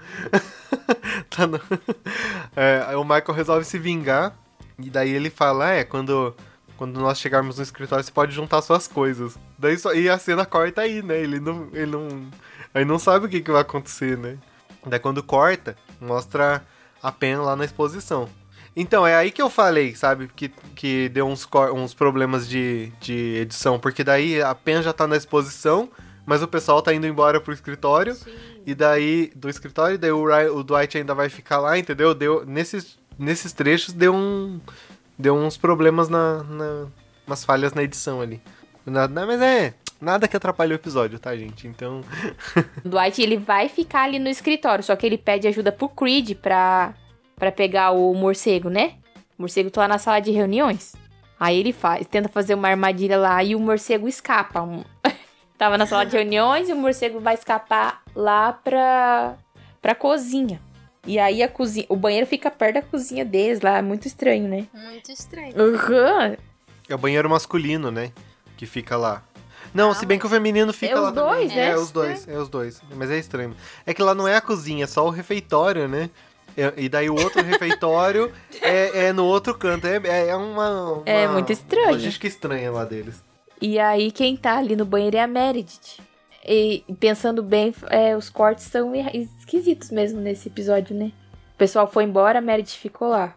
[1.29, 1.59] tá no...
[2.55, 4.35] É, o Michael resolve se vingar.
[4.79, 6.35] E daí ele fala: É, quando,
[6.77, 9.37] quando nós chegarmos no escritório, você pode juntar suas coisas.
[9.57, 11.19] Daí só, e a cena corta aí, né?
[11.19, 11.69] Ele não.
[11.73, 12.07] Ele não.
[12.73, 14.37] Aí não sabe o que, que vai acontecer, né?
[14.85, 16.63] Daí quando corta, mostra
[17.01, 18.29] a Pen lá na exposição.
[18.75, 20.27] Então, é aí que eu falei, sabe?
[20.35, 23.79] Que, que deu uns, uns problemas de, de edição.
[23.79, 25.89] Porque daí a Pen já tá na exposição,
[26.25, 28.17] mas o pessoal tá indo embora pro escritório.
[28.65, 32.15] E daí, do escritório, daí o, o Dwight ainda vai ficar lá, entendeu?
[32.15, 34.59] Deu, nesses, nesses trechos deu um.
[35.19, 36.43] Deu uns problemas na.
[36.43, 36.87] na
[37.27, 38.41] umas falhas na edição ali.
[38.85, 39.75] Nada, mas é.
[40.03, 41.65] Nada que atrapalhe o episódio, tá, gente?
[41.65, 42.01] Então.
[42.83, 46.35] O Dwight, ele vai ficar ali no escritório, só que ele pede ajuda pro Creed
[46.35, 46.93] pra,
[47.37, 48.95] pra pegar o morcego, né?
[49.39, 50.93] O morcego tá lá na sala de reuniões.
[51.39, 54.67] Aí ele faz, tenta fazer uma armadilha lá e o morcego escapa.
[55.57, 59.35] Tava na sala de reuniões e o morcego vai escapar lá pra,
[59.81, 60.59] pra cozinha.
[61.07, 64.49] E aí a cozinha, o banheiro fica perto da cozinha deles lá, é muito estranho,
[64.49, 64.67] né?
[64.73, 65.53] Muito estranho.
[65.55, 66.35] Uhum.
[66.89, 68.11] É o banheiro masculino, né?
[68.57, 69.23] Que fica lá.
[69.73, 71.55] Não, Ah, se bem que o feminino fica É lá os dois, também.
[71.57, 71.69] né?
[71.71, 72.81] É, os dois, é os dois.
[72.95, 73.55] Mas é estranho.
[73.85, 76.09] É que lá não é a cozinha, é só o refeitório, né?
[76.55, 78.31] É- E daí o outro refeitório
[78.61, 79.87] é, é no outro canto.
[79.87, 81.91] É, é é uma, uma É muito estranho.
[81.91, 83.23] Logística estranha lá deles.
[83.61, 85.99] E aí quem tá ali no banheiro é a Meredith.
[86.45, 91.11] E pensando bem, é, os cortes são esquisitos mesmo nesse episódio, né?
[91.55, 93.33] O pessoal foi embora, a Meredith ficou lá,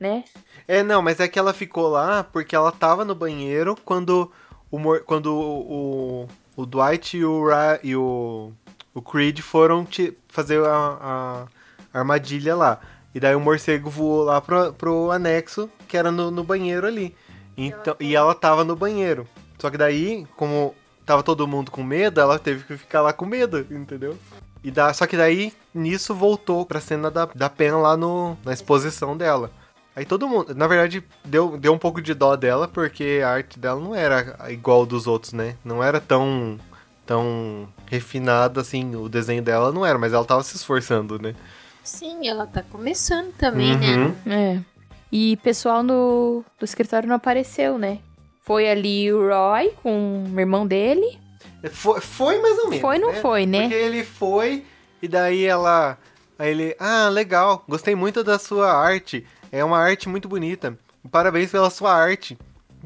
[0.00, 0.24] né?
[0.66, 4.32] É, não, mas é que ela ficou lá porque ela tava no banheiro quando
[4.70, 6.26] o, quando o,
[6.56, 8.52] o, o Dwight e o, Ra e o,
[8.94, 11.46] o Creed foram te- fazer a,
[11.92, 12.80] a armadilha lá.
[13.14, 17.14] E daí o morcego voou lá pro, pro anexo, que era no, no banheiro ali.
[17.56, 19.26] Então, e ela tava no banheiro.
[19.58, 23.24] Só que daí, como tava todo mundo com medo, ela teve que ficar lá com
[23.26, 24.16] medo, entendeu?
[24.62, 28.52] E da, só que daí, nisso, voltou pra cena da, da Pen lá no, na
[28.52, 29.50] exposição dela.
[29.98, 33.58] Aí todo mundo, na verdade, deu, deu um pouco de dó dela, porque a arte
[33.58, 35.56] dela não era igual dos outros, né?
[35.64, 36.56] Não era tão,
[37.04, 41.34] tão refinada assim, o desenho dela não era, mas ela tava se esforçando, né?
[41.82, 43.96] Sim, ela tá começando também, né?
[43.96, 44.14] Uhum.
[44.32, 44.60] É.
[45.10, 47.98] E pessoal no, do escritório não apareceu, né?
[48.42, 51.18] Foi ali o Roy com o irmão dele.
[51.72, 52.80] Foi, foi mais ou menos.
[52.80, 53.20] Foi, não né?
[53.20, 53.62] foi, né?
[53.62, 54.64] Porque ele foi,
[55.02, 55.98] e daí ela.
[56.38, 59.26] Aí ele, ah, legal, gostei muito da sua arte.
[59.50, 60.78] É uma arte muito bonita.
[61.10, 62.36] Parabéns pela sua arte.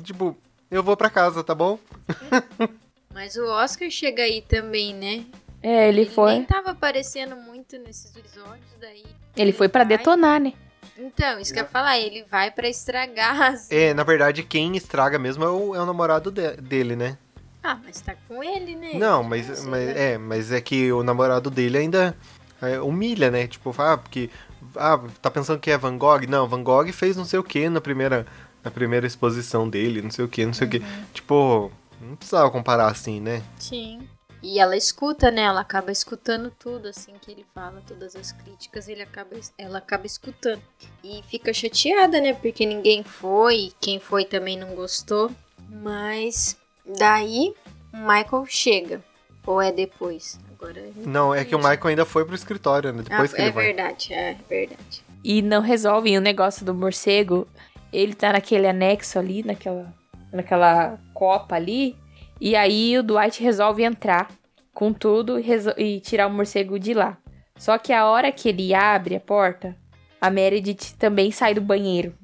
[0.03, 0.37] Tipo,
[0.70, 1.79] eu vou pra casa, tá bom?
[3.12, 5.25] Mas o Oscar chega aí também, né?
[5.62, 6.33] É, ele, foi.
[6.33, 9.05] nem tava aparecendo muito nesses episódios, daí...
[9.37, 10.53] Ele foi pra vai- detonar, né?
[10.98, 13.70] Então, isso que eu ia falar, ele vai pra estragar as...
[13.70, 17.16] É, na verdade, quem estraga mesmo é o, é o namorado de- dele, né?
[17.62, 18.94] Ah, mas tá com ele, né?
[18.94, 19.92] Não, mas, mas lá.
[19.92, 22.16] é, mas é que o namorado dele ainda
[22.61, 23.46] é, humilha, né?
[23.46, 24.29] Tipo, ah, porque
[24.77, 26.27] ah, tá pensando que é Van Gogh?
[26.29, 28.27] Não, Van Gogh fez não sei o que na primeira
[28.64, 30.83] na primeira exposição dele, não sei o que, não sei o que.
[31.12, 31.70] Tipo,
[32.01, 33.42] não precisava comparar assim, né?
[33.59, 34.09] Sim.
[34.42, 35.42] E ela escuta, né?
[35.42, 40.05] Ela acaba escutando tudo, assim, que ele fala, todas as críticas, ele acaba, ela acaba
[40.05, 40.61] escutando.
[41.03, 42.35] E fica chateada, né?
[42.35, 45.31] Porque ninguém foi, quem foi também não gostou.
[45.68, 47.55] Mas daí
[47.92, 49.12] o Michael chega.
[49.47, 50.39] Ou é depois?
[50.53, 50.83] Agora.
[50.97, 53.03] Não, é que o Michael ainda foi pro escritório, né?
[53.03, 53.67] Depois ah, que é ele vai.
[53.67, 55.05] verdade, é verdade.
[55.25, 57.47] E não resolvem o negócio do morcego.
[57.93, 59.93] Ele tá naquele anexo ali, naquela,
[60.33, 61.97] naquela copa ali.
[62.41, 64.29] E aí o Dwight resolve entrar
[64.73, 65.45] com tudo e,
[65.77, 67.19] e tirar o morcego de lá.
[67.57, 69.77] Só que a hora que ele abre a porta,
[70.21, 72.15] a Meredith também sai do banheiro.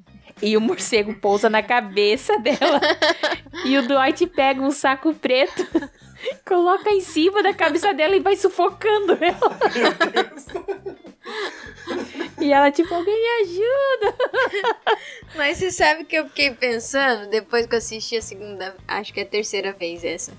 [0.41, 2.81] E o morcego pousa na cabeça dela.
[3.65, 5.67] e o Dwight pega um saco preto,
[6.47, 9.59] coloca em cima da cabeça dela e vai sufocando ela.
[12.41, 14.17] E ela, tipo, alguém me ajuda.
[15.35, 19.21] Mas você sabe que eu fiquei pensando, depois que eu assisti a segunda, acho que
[19.21, 20.33] é a terceira vez essa.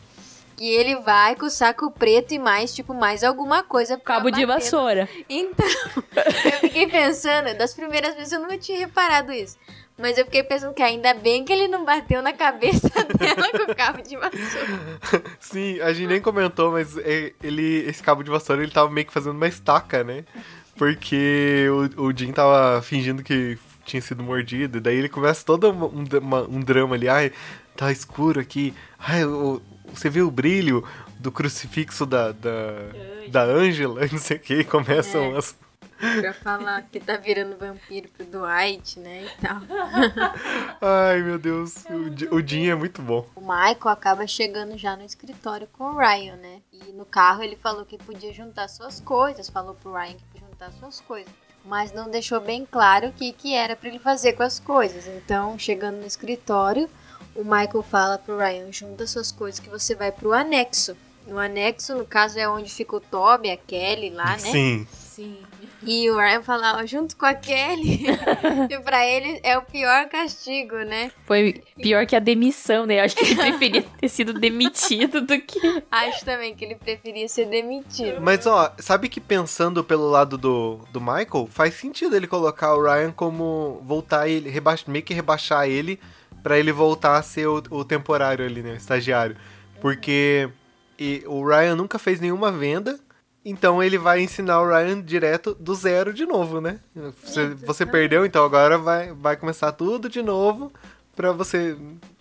[0.56, 4.46] Que ele vai com o saco preto e mais, tipo, mais alguma coisa Cabo de
[4.46, 5.08] vassoura.
[5.30, 5.66] Então,
[6.46, 9.58] eu fiquei pensando, das primeiras vezes eu nunca tinha reparado isso.
[10.00, 13.72] Mas eu fiquei pensando que ainda bem que ele não bateu na cabeça dela com
[13.72, 15.30] o cabo de vassoura.
[15.40, 19.06] Sim, a gente nem comentou, mas é, ele, esse cabo de vassoura, ele tava meio
[19.06, 20.24] que fazendo uma estaca, né?
[20.78, 25.70] Porque o, o Jim tava fingindo que tinha sido mordido, e daí ele começa todo
[25.70, 27.32] um, uma- um drama ali, ai,
[27.76, 29.62] tá escuro aqui, ai, o-
[29.94, 30.84] você viu o brilho
[31.20, 32.52] do crucifixo da, da,
[33.30, 35.38] da Ângela, não sei o que, e começam É.
[35.40, 35.56] as...
[36.00, 39.62] pra falar que tá virando vampiro pro Dwight, né, e tal.
[40.82, 43.28] Ai, meu Deus, o, o Jim é muito bom.
[43.36, 46.62] O Michael acaba chegando já no escritório com o Ryan, né?
[46.72, 50.48] E no carro ele falou que podia juntar suas coisas, falou pro Ryan que podia
[50.48, 51.32] juntar suas coisas.
[51.66, 55.08] Mas não deixou bem claro o que, que era pra ele fazer com as coisas.
[55.08, 56.90] Então, chegando no escritório,
[57.36, 60.96] o Michael fala pro Ryan: junta suas coisas que você vai pro anexo.
[61.28, 64.40] No anexo, no caso, é onde fica o Toby, a Kelly lá, né?
[64.40, 65.38] Sim, Sim.
[65.82, 68.06] E o Ryan fala, ó, junto com a Kelly.
[68.70, 71.12] e pra ele é o pior castigo, né?
[71.26, 73.00] Foi pior que a demissão, né?
[73.00, 75.60] Eu acho que ele preferia ter sido demitido do que.
[75.92, 78.22] Acho também que ele preferia ser demitido.
[78.22, 82.84] Mas ó, sabe que pensando pelo lado do, do Michael, faz sentido ele colocar o
[82.84, 86.00] Ryan como voltar ele, rebaix, meio que rebaixar ele
[86.44, 89.36] pra ele voltar a ser o, o temporário ali, né, o estagiário.
[89.82, 90.50] Porque
[90.98, 93.00] e, o Ryan nunca fez nenhuma venda,
[93.44, 96.80] então ele vai ensinar o Ryan direto do zero de novo, né?
[97.24, 100.72] Você, você perdeu, então agora vai, vai começar tudo de novo
[101.16, 101.76] pra você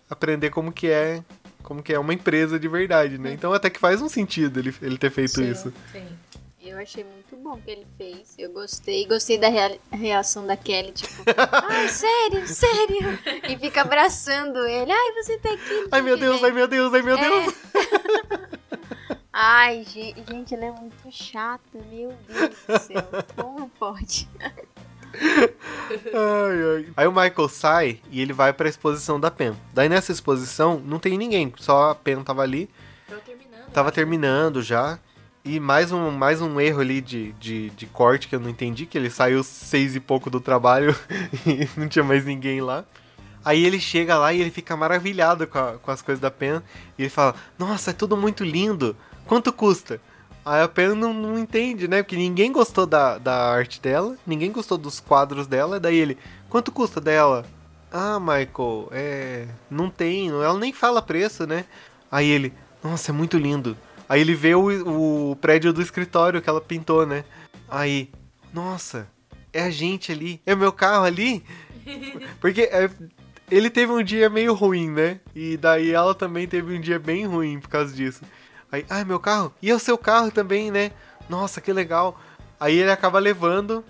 [0.08, 1.22] aprender como que é
[1.62, 3.32] como que é uma empresa de verdade, né?
[3.32, 5.50] Então até que faz um sentido ele, ele ter feito Sim.
[5.50, 5.72] isso.
[5.92, 6.06] Sim.
[6.60, 8.34] Eu achei muito bom o que ele fez.
[8.38, 9.06] Eu gostei.
[9.06, 11.14] Gostei da rea- reação da Kelly, tipo,
[11.70, 13.18] ai, sério, sério.
[13.48, 14.90] E fica abraçando ele.
[14.92, 15.74] Ai, você tá aqui.
[15.82, 16.48] não Ai meu Deus, né?
[16.48, 18.48] ai meu Deus, ai meu É.
[19.40, 23.08] Ai, ge- gente, ela é muito chata, meu Deus do céu.
[23.36, 24.28] Como pode?
[25.14, 26.86] Ai, ai.
[26.96, 29.54] Aí o Michael sai e ele vai pra exposição da Pen.
[29.72, 32.68] Daí nessa exposição não tem ninguém, só a Pen tava ali,
[33.08, 33.70] Tô terminando.
[33.72, 34.98] tava terminando já.
[35.44, 38.84] E mais um, mais um erro ali de, de, de corte que eu não entendi,
[38.86, 40.94] que ele saiu seis e pouco do trabalho
[41.46, 42.84] e não tinha mais ninguém lá.
[43.44, 46.60] Aí ele chega lá e ele fica maravilhado com, a- com as coisas da Pen.
[46.98, 48.94] E ele fala, nossa, é tudo muito lindo.
[49.28, 50.00] Quanto custa?
[50.42, 52.02] Aí a Pen não, não entende, né?
[52.02, 55.78] Porque ninguém gostou da, da arte dela, ninguém gostou dos quadros dela.
[55.78, 56.16] Daí ele,
[56.48, 57.44] quanto custa dela?
[57.92, 59.46] Ah, Michael, é.
[59.70, 61.66] Não tem, ela nem fala preço, né?
[62.10, 63.76] Aí ele, nossa, é muito lindo.
[64.08, 67.22] Aí ele vê o, o prédio do escritório que ela pintou, né?
[67.68, 68.10] Aí,
[68.50, 69.06] nossa,
[69.52, 71.44] é a gente ali, é meu carro ali?
[72.40, 72.88] Porque é,
[73.50, 75.20] ele teve um dia meio ruim, né?
[75.34, 78.22] E daí ela também teve um dia bem ruim por causa disso.
[78.70, 79.52] Aí, ah, meu carro?
[79.62, 80.92] E é o seu carro também, né?
[81.28, 82.20] Nossa, que legal.
[82.60, 83.84] Aí ele acaba levando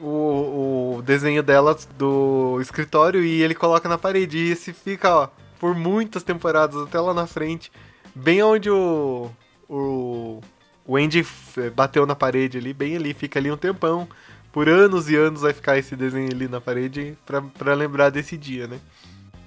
[0.00, 4.38] o, o desenho dela do escritório e ele coloca na parede.
[4.38, 7.70] E esse fica, ó, por muitas temporadas, até lá na frente.
[8.14, 9.30] Bem onde o.
[9.68, 10.40] O,
[10.86, 14.06] o Andy f- bateu na parede ali, bem ali, fica ali um tempão.
[14.52, 18.36] Por anos e anos vai ficar esse desenho ali na parede pra, pra lembrar desse
[18.36, 18.78] dia, né?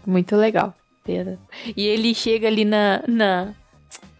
[0.06, 0.76] Muito legal.
[1.08, 3.54] E ele chega ali na, na,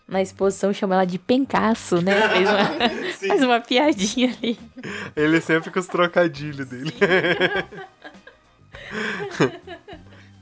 [0.08, 2.14] na exposição, chama ela de pencaço, né?
[2.30, 2.66] Fez uma,
[3.28, 4.58] faz uma piadinha ali.
[5.16, 6.94] Ele sempre com os trocadilhos dele.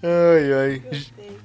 [0.04, 0.84] ai, ai.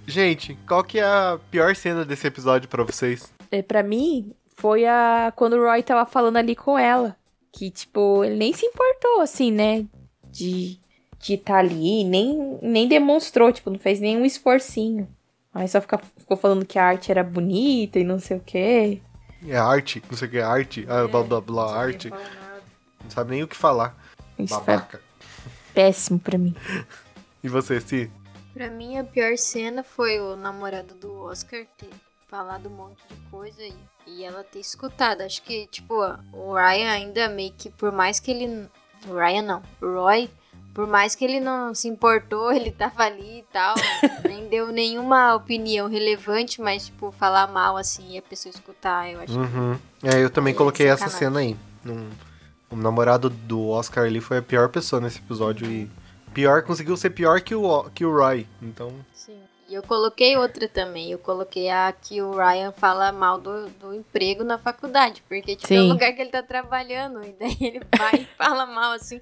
[0.07, 3.33] Gente, qual que é a pior cena desse episódio pra vocês?
[3.51, 7.17] É, pra mim, foi a quando o Roy tava falando ali com ela.
[7.53, 9.85] Que, tipo, ele nem se importou, assim, né?
[10.31, 10.79] De
[11.21, 15.07] de estar ali, nem, nem demonstrou, tipo, não fez nenhum esforcinho.
[15.53, 19.03] Aí só fica, ficou falando que a arte era bonita e não sei o quê.
[19.47, 22.11] É arte, não sei o que é arte, ah, blá blá blá, arte.
[22.11, 23.97] Não sabe nem o que falar.
[24.39, 25.01] Isso foi Babaca.
[25.75, 26.55] péssimo pra mim.
[27.43, 28.11] E você, Si?
[28.53, 31.89] Pra mim, a pior cena foi o namorado do Oscar ter
[32.29, 33.73] falado um monte de coisa e,
[34.07, 35.23] e ela ter escutado.
[35.23, 35.95] Acho que, tipo,
[36.35, 38.69] o Ryan ainda meio que, por mais que ele.
[39.09, 40.29] O Ryan não, o Roy,
[40.81, 43.75] por mais que ele não se importou, ele tava ali e tal,
[44.25, 49.21] nem deu nenhuma opinião relevante, mas, tipo, falar mal assim e a pessoa escutar, eu
[49.21, 49.39] acho.
[49.39, 49.79] Uhum.
[50.03, 51.55] É, eu também É, coloquei essa cena aí.
[51.85, 52.09] Num-
[52.71, 55.91] O namorado do Oscar ali foi a pior pessoa nesse episódio e
[56.33, 58.47] pior, conseguiu ser pior que o, que o Roy.
[58.63, 59.39] Então, Sim.
[59.71, 61.13] E eu coloquei outra também.
[61.13, 65.23] Eu coloquei a que o Ryan fala mal do, do emprego na faculdade.
[65.29, 65.89] Porque, tipo, é o Sim.
[65.89, 67.23] lugar que ele tá trabalhando.
[67.25, 69.21] E daí ele vai e fala mal, assim,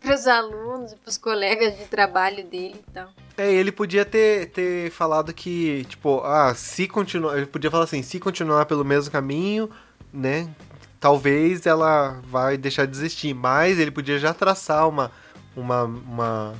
[0.00, 3.10] pros alunos, pros colegas de trabalho dele e tal.
[3.36, 7.36] É, ele podia ter, ter falado que, tipo, ah, se continuar.
[7.36, 9.68] Ele podia falar assim, se continuar pelo mesmo caminho,
[10.10, 10.48] né?
[10.98, 13.34] Talvez ela vai deixar de desistir.
[13.34, 15.12] Mas ele podia já traçar uma,
[15.54, 16.54] uma, uma,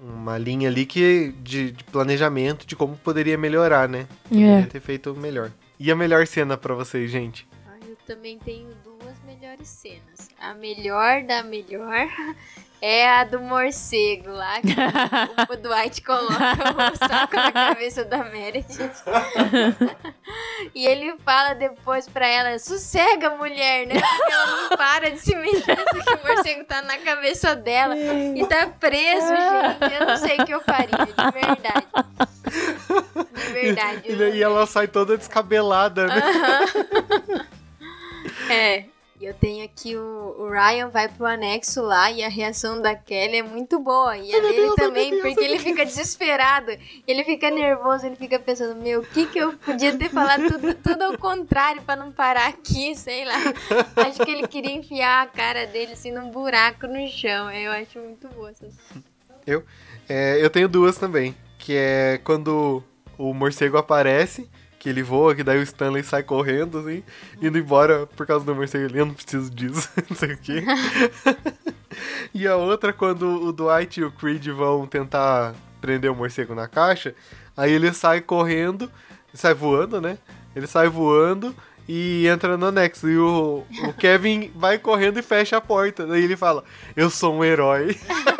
[0.00, 4.06] uma linha ali que, de, de planejamento de como poderia melhorar, né?
[4.28, 5.50] Poderia ter feito melhor.
[5.78, 7.46] E a melhor cena pra vocês, gente?
[7.66, 8.95] Ah, eu também tenho duas
[9.36, 10.28] melhores cenas.
[10.40, 12.08] A melhor da melhor
[12.80, 19.02] é a do morcego lá, que o, Dwight coloca o saco na cabeça da Meredith.
[20.74, 23.94] e ele fala depois pra ela, sossega, mulher, né?
[24.00, 28.46] Porque ela não para de se mexer, que o morcego tá na cabeça dela e
[28.46, 30.00] tá preso, gente.
[30.00, 31.86] Eu não sei o que eu faria, de verdade.
[33.34, 34.02] De verdade.
[34.04, 36.22] E, eu daí ela sai toda descabelada, né?
[38.48, 38.95] É.
[39.18, 42.94] E eu tenho aqui o, o Ryan vai pro anexo lá e a reação da
[42.94, 44.16] Kelly é muito boa.
[44.16, 46.76] E a dele Deus, também, Deus, porque ai, ele fica desesperado.
[47.06, 50.74] Ele fica nervoso, ele fica pensando, meu, o que que eu podia ter falado tudo,
[50.74, 53.38] tudo ao contrário pra não parar aqui, sei lá.
[53.96, 57.50] Acho que ele queria enfiar a cara dele assim num buraco no chão.
[57.50, 58.68] Eu acho muito boa essa
[60.08, 61.34] É, eu tenho duas também.
[61.58, 62.84] Que é quando
[63.16, 64.48] o morcego aparece,
[64.86, 67.02] que ele voa, que daí o Stanley sai correndo, assim,
[67.42, 68.96] indo embora por causa do morcego.
[68.96, 70.62] Eu não preciso disso, não sei o quê.
[72.32, 76.68] e a outra, quando o Dwight e o Creed vão tentar prender o morcego na
[76.68, 77.16] caixa,
[77.56, 78.88] aí ele sai correndo,
[79.34, 80.18] sai voando, né?
[80.54, 81.52] Ele sai voando
[81.88, 83.08] e entra no anexo.
[83.08, 86.06] E o, o Kevin vai correndo e fecha a porta.
[86.06, 86.62] Daí ele fala,
[86.94, 87.98] eu sou um herói.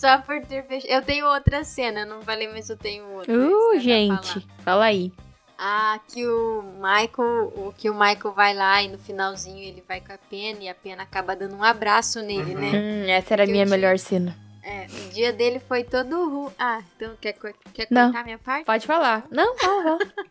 [0.00, 0.90] Só por ter fechado.
[0.90, 3.30] Eu tenho outra cena, eu não falei, mas eu tenho outra.
[3.32, 4.46] Uh, gente.
[4.64, 5.12] Fala aí.
[5.58, 10.00] Ah, que o Michael, o que o Michael vai lá e no finalzinho ele vai
[10.00, 12.70] com a Pena e a Pena acaba dando um abraço nele, né?
[12.74, 14.34] Hum, essa era a minha tinha- melhor cena.
[14.62, 16.50] É, o dia dele foi todo ruim.
[16.58, 18.04] Ah, então quer, co- quer Não.
[18.10, 18.64] cortar minha parte?
[18.64, 19.26] Pode falar.
[19.30, 19.98] Não, não, não.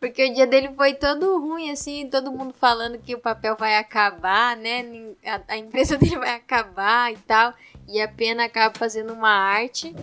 [0.00, 3.76] Porque o dia dele foi todo ruim, assim, todo mundo falando que o papel vai
[3.76, 4.86] acabar, né?
[5.26, 7.52] A, a empresa dele vai acabar e tal.
[7.90, 9.94] E a Pena acaba fazendo uma arte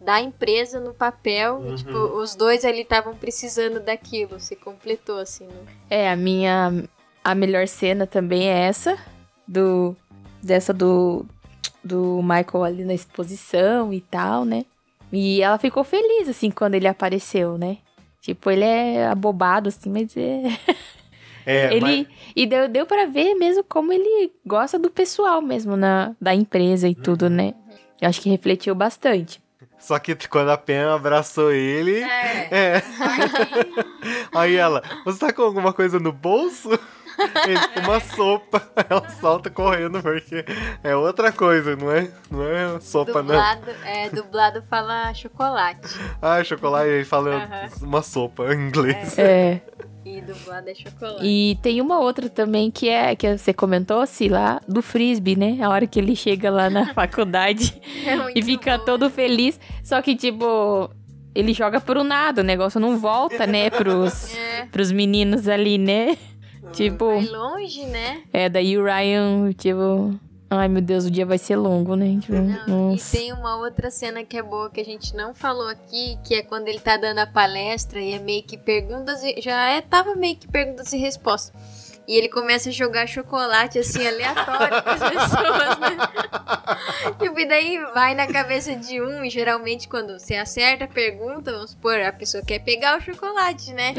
[0.00, 1.64] da empresa no papel.
[1.66, 4.38] E, tipo, os dois ali estavam precisando daquilo.
[4.38, 5.46] Se completou, assim.
[5.46, 5.66] No...
[5.90, 6.84] É, a minha
[7.24, 8.98] a melhor cena também é essa,
[9.48, 9.96] do
[10.42, 11.24] dessa do,
[11.82, 14.66] do Michael ali na exposição e tal, né?
[15.10, 17.78] E ela ficou feliz, assim, quando ele apareceu, né?
[18.20, 20.42] Tipo, ele é abobado, assim, mas é...
[21.46, 25.76] É, ele, mas- E deu, deu pra ver mesmo como ele gosta do pessoal mesmo,
[25.76, 27.54] na, da empresa e tudo, né?
[28.00, 29.42] Eu acho que refletiu bastante.
[29.78, 32.00] Só que quando a Pen abraçou ele.
[32.00, 32.48] É.
[32.50, 32.82] É.
[34.34, 36.70] Aí ela, você tá com alguma coisa no bolso?
[37.84, 38.62] Uma sopa.
[38.88, 40.44] Ela solta correndo, porque
[40.82, 42.08] é outra coisa, não é?
[42.30, 43.34] Não é sopa, não.
[43.34, 45.88] Dublado, é, dublado fala chocolate.
[46.20, 47.48] Ah, chocolate, ele fala
[47.80, 49.18] uma sopa em inglês.
[49.18, 49.60] É.
[50.04, 51.20] E dublado é chocolate.
[51.26, 55.58] E tem uma outra também que é que você comentou, se lá, do frisbee, né?
[55.62, 58.84] A hora que ele chega lá na faculdade É e fica bom.
[58.84, 59.58] todo feliz.
[59.82, 60.90] Só que, tipo,
[61.34, 66.18] ele joga pro nada, o negócio não volta, né, pros, É, pros meninos ali, né?
[66.72, 68.22] Tipo, vai longe, né?
[68.32, 70.18] é, daí o Ryan, tipo.
[70.50, 72.18] Ai meu Deus, o dia vai ser longo, né?
[72.20, 72.34] Tipo,
[72.68, 76.16] Não, e tem uma outra cena que é boa que a gente não falou aqui,
[76.22, 79.70] que é quando ele tá dando a palestra e é meio que perguntas e já
[79.70, 81.84] é tava meio que perguntas e respostas.
[82.06, 85.96] E ele começa a jogar chocolate assim aleatório pras pessoas, né?
[87.18, 91.50] Tipo, e daí vai na cabeça de um, e geralmente quando você acerta a pergunta,
[91.52, 93.94] vamos supor, a pessoa quer pegar o chocolate, né?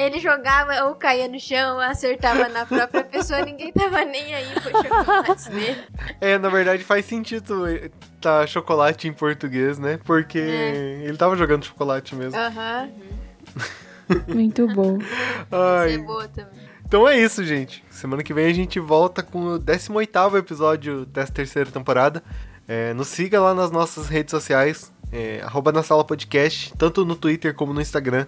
[0.00, 4.46] Ele jogava ou caía no chão, ou acertava na própria pessoa, ninguém tava nem aí
[4.60, 5.82] pro chocolate dele.
[6.20, 7.90] É, na verdade faz sentido eh,
[8.20, 9.98] tá chocolate em português, né?
[10.04, 11.02] Porque É.
[11.04, 12.38] ele tava jogando chocolate mesmo.
[12.38, 12.88] Aham,
[14.28, 14.98] Muito bom.
[15.50, 15.98] é Ai.
[15.98, 16.68] boa também.
[16.86, 17.84] Então é isso, gente.
[17.90, 22.22] Semana que vem a gente volta com o 18º episódio dessa terceira temporada.
[22.66, 27.14] É, nos siga lá nas nossas redes sociais, é, arroba na sala podcast, tanto no
[27.16, 28.26] Twitter como no Instagram.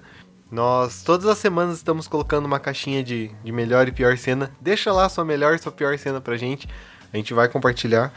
[0.51, 4.51] Nós todas as semanas estamos colocando uma caixinha de, de melhor e pior cena.
[4.61, 6.69] Deixa lá sua melhor e sua pior cena pra gente.
[7.13, 8.13] A gente vai compartilhar.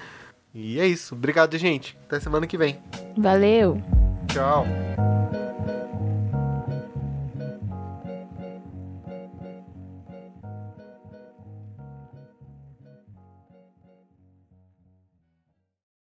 [0.53, 1.15] E é isso.
[1.15, 1.97] Obrigado, gente.
[2.05, 2.79] Até semana que vem.
[3.17, 3.81] Valeu.
[4.27, 4.65] Tchau.